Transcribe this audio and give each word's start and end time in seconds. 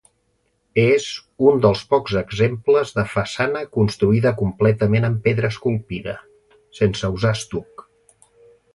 És 0.83 1.03
un 1.49 1.59
dels 1.65 1.83
pocs 1.91 2.15
exemples 2.21 2.95
de 2.97 3.05
façana 3.13 3.63
construïda 3.79 4.33
completament 4.43 5.07
en 5.13 5.21
pedra 5.29 5.55
esculpida, 5.55 6.19
sense 6.83 7.17
usar 7.21 7.39
estuc. 7.43 7.89